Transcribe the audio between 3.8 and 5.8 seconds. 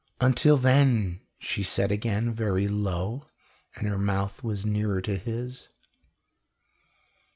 her mouth was nearer to his.